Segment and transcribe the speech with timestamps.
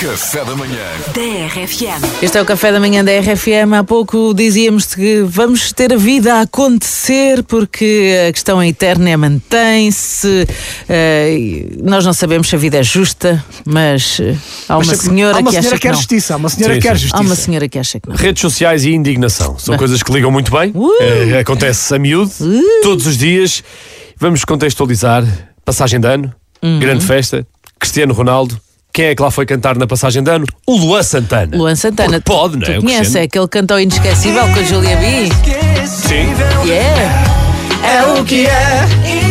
[0.00, 0.78] Café da manhã.
[1.12, 2.22] DRFM.
[2.22, 3.74] Este é o café da manhã da RFM.
[3.78, 9.16] Há pouco dizíamos que vamos ter a vida a acontecer porque a questão eterna é
[9.16, 10.46] mantém-se.
[10.88, 14.34] Eh, nós não sabemos se a vida é justa, mas eh,
[14.68, 15.96] há uma Mas senhora há uma que senhora acha que que quer não.
[15.98, 17.16] justiça, há uma senhora Sim, que quer justiça.
[17.16, 18.16] Há uma senhora que acha que não.
[18.16, 20.72] Redes sociais e indignação são coisas que ligam muito bem.
[20.74, 20.90] Uh!
[21.02, 22.32] Eh, acontece a miúdo,
[22.82, 23.62] todos os dias.
[24.16, 25.24] Vamos contextualizar.
[25.64, 26.32] Passagem de ano,
[26.62, 26.78] Uhum.
[26.78, 27.46] grande festa,
[27.78, 28.58] Cristiano Ronaldo.
[29.00, 30.44] Quem é que lá foi cantar na passagem de ano?
[30.66, 31.56] O Luan Santana.
[31.56, 32.20] Luan Santana.
[32.20, 32.74] Porque pode, não é?
[32.74, 33.16] Tu conheces?
[33.16, 35.30] É aquele cantor inesquecível com a Julia B?
[35.86, 36.28] Sim.
[36.66, 37.24] Yeah!
[37.82, 39.29] É o que é.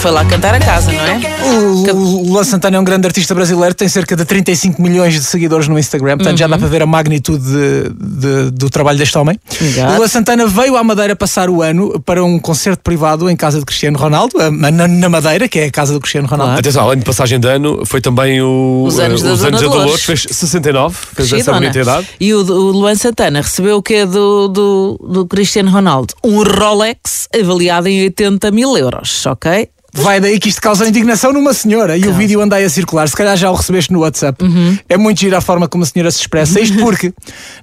[0.00, 1.92] Foi lá cantar a casa, não é?
[1.92, 5.66] O Luan Santana é um grande artista brasileiro, tem cerca de 35 milhões de seguidores
[5.68, 9.38] no Instagram, portanto já dá para ver a magnitude de- de- do trabalho deste homem.
[9.60, 9.94] Exato.
[9.94, 13.58] O Luan Santana veio à Madeira passar o ano para um concerto privado em casa
[13.58, 16.50] de Cristiano Ronaldo, na, na Madeira, que é a casa do Cristiano Ronaldo.
[16.52, 16.60] Claro.
[16.60, 19.60] Atenção, além de passagem de ano, foi também o, Os anos da os Dona anos
[19.60, 19.84] da Dolores.
[19.84, 20.04] Dolores.
[20.04, 22.06] Fez 69, fez essa bonita idade.
[22.20, 26.14] E o, o Luan Santana recebeu o que é do, do, do Cristiano Ronaldo?
[26.22, 29.68] Um Rolex avaliado em 80 mil euros, ok?
[29.96, 33.08] Vai daí que isto causa indignação numa senhora e o vídeo anda aí a circular.
[33.08, 34.42] Se calhar já o recebeste no WhatsApp.
[34.44, 34.78] Uhum.
[34.88, 36.60] É muito giro a forma como a senhora se expressa.
[36.60, 37.12] Isto porque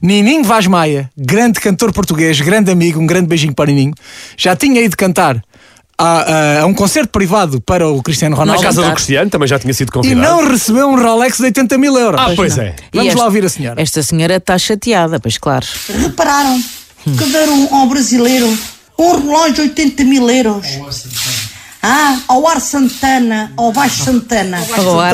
[0.01, 3.93] Nininho Vaz Maia, grande cantor português, grande amigo, um grande beijinho para Nininho,
[4.37, 5.41] já tinha ido cantar
[5.97, 8.91] a, a- a um concerto privado para o Cristiano Na Ronaldo casa do.
[8.93, 10.21] Cristiano também já tinha sido e convidado.
[10.21, 12.19] não recebeu um Rolex de 80 mil euros.
[12.19, 12.63] Ah, pois não.
[12.63, 12.75] é.
[12.91, 13.81] E Vamos esta- lá ouvir a senhora.
[13.81, 15.65] Esta senhora está chateada, pois claro.
[16.01, 16.59] Repararam
[17.03, 18.47] que deram ao brasileiro
[18.97, 20.65] um relógio de 80 mil euros.
[21.83, 24.57] Ah, ao Ar Santana, ao Baixo Santana.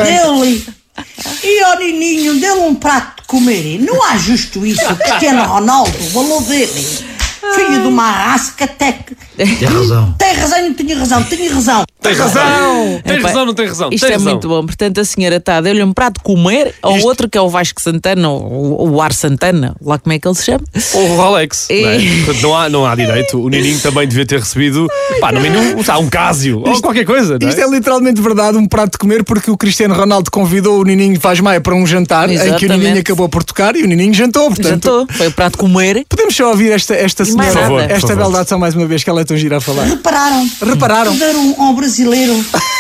[0.06, 0.66] Dele.
[1.44, 3.80] E ao Nininho, dele um prato de comer.
[3.82, 4.86] Não há justo isso.
[4.86, 6.88] O Cristiano Ronaldo, o valor dele.
[7.56, 9.18] Filho de uma raça que até que.
[9.46, 10.16] Tem razão.
[10.18, 11.84] Tem razão, não tinha razão, tinha razão.
[12.02, 13.02] Tem razão!
[13.04, 13.90] Tem Epá, razão, não tem razão.
[13.92, 14.32] Isto tem é razão.
[14.34, 14.66] muito bom.
[14.66, 17.82] Portanto, a senhora está, deu-lhe um prato de comer ao outro que é o Vasco
[17.82, 20.64] Santana, o, o Ar Santana, lá como é que ele se chama?
[20.94, 21.70] O Rolex.
[21.70, 22.26] E- Não, é?
[22.26, 23.38] Portanto, não, há, não há direito.
[23.40, 24.88] O Nininho também devia ter recebido,
[25.20, 27.38] pá, no mínimo, um, um Casio ou qualquer coisa.
[27.40, 30.84] não Isto é literalmente verdade, um prato de comer, porque o Cristiano Ronaldo convidou o
[30.84, 32.78] Nininho Vaz Maia para um jantar em que o Exatamente.
[32.80, 34.48] Nininho acabou por tocar e o Nininho jantou.
[34.48, 36.06] Portanto, Jantou, foi o prato de comer.
[36.08, 39.22] Podemos só ouvir esta, esta senhora, favor, esta beldade só mais uma vez, que ela
[39.22, 39.86] é tão gira a falar.
[39.86, 40.50] Repararam?
[40.62, 41.16] Repararam?
[41.16, 42.34] Deram ao brasileiro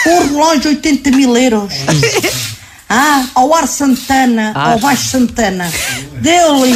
[0.07, 1.73] um relógio de 80 mil euros.
[2.91, 4.71] Ah, ao Ar Santana, Ah.
[4.71, 5.71] ao Baixo Santana.
[6.21, 6.75] Dele.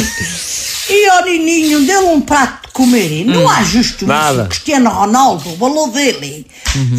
[0.88, 3.24] E ao Nininho, dele um prato de comer.
[3.24, 4.42] Não há justo Nada.
[4.42, 4.48] isso.
[4.50, 6.46] Cristiano Ronaldo, o valor dele.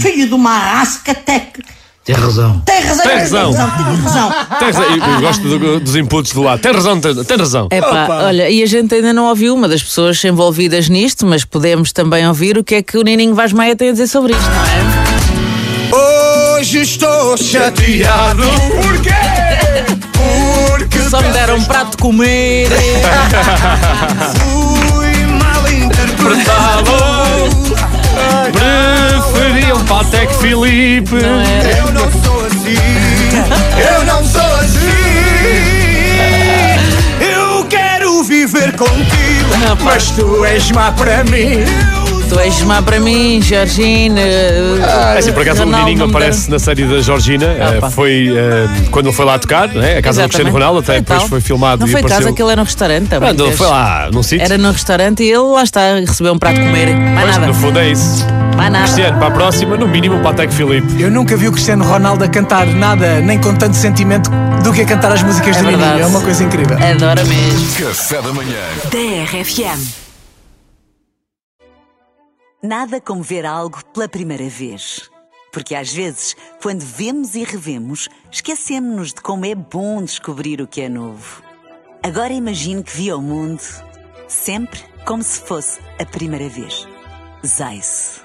[0.01, 0.81] Filho de uma
[1.11, 1.61] até que.
[2.05, 2.61] Tem razão.
[2.63, 3.41] Tem razão, Tem razão.
[3.45, 3.59] tem
[4.03, 4.31] razão.
[4.59, 4.83] Tem razão.
[4.83, 6.61] Eu, eu gosto do- dos inputs do lado.
[6.61, 7.67] Tem razão, tem, tem razão.
[7.71, 11.43] É pá, olha, e a gente ainda não ouviu uma das pessoas envolvidas nisto, mas
[11.43, 14.33] podemos também ouvir o que é que o Nininho Vaz Maia tem a dizer sobre
[14.33, 16.57] isto, não é?
[16.59, 18.43] Hoje estou chateado.
[18.43, 19.09] Porquê?
[20.77, 22.67] Porque Só me deram um prato de comer.
[24.37, 26.91] fui mal interpretado.
[28.51, 31.15] Preferia um Patek Filipe.
[31.15, 31.94] Não é?
[38.75, 39.57] Contigo.
[39.59, 39.75] Não.
[39.83, 41.63] Mas tu és má para mim.
[42.27, 44.19] Tu és má para mim, Georgina.
[44.19, 47.45] É assim, por acaso o Ronaldo, Nininho não me aparece na série da Georgina.
[47.59, 49.97] Ah, eh, foi eh, quando ele foi lá tocar, né?
[49.97, 50.51] a casa do Cristiano Exatamente.
[50.53, 52.17] Ronaldo, até depois Então, foi filmado Não e foi apareceu.
[52.23, 53.35] casa, aquele era um restaurante também.
[53.35, 53.55] Vês?
[53.57, 54.43] foi lá num sítio.
[54.43, 56.95] Era num restaurante e ele lá está, recebeu um prato de comer.
[56.95, 57.47] Mais Pois, nada.
[57.47, 58.25] no fundo é isso.
[58.55, 58.79] Nada.
[58.83, 61.01] Cristiano, para a próxima, no mínimo um Patek Filipe.
[61.01, 64.29] Eu nunca vi o Cristiano Ronaldo a cantar nada, nem com tanto sentimento,
[64.63, 65.79] do que a cantar as músicas É de Nininho.
[65.79, 66.01] verdade.
[66.01, 66.77] É uma coisa incrível.
[66.77, 67.85] Adora mesmo.
[67.87, 68.59] Café da manhã.
[68.89, 70.05] DRFM.
[72.63, 75.09] Nada como ver algo pela primeira vez.
[75.53, 80.81] Porque às vezes, quando vemos e revemos, esquecemos-nos de como é bom descobrir o que
[80.81, 81.43] é novo.
[82.03, 83.61] Agora imagine que viu o mundo
[84.27, 86.87] sempre como se fosse a primeira vez.
[87.45, 88.24] Zais.